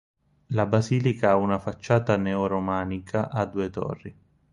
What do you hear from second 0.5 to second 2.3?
basilica ha una facciata